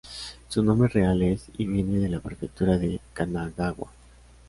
Su 0.47 0.63
nombre 0.63 0.87
real 0.89 1.21
es 1.21 1.45
y 1.59 1.67
viene 1.67 1.99
de 1.99 2.09
la 2.09 2.19
prefectura 2.19 2.79
de 2.79 2.99
Kanagawa. 3.13 3.91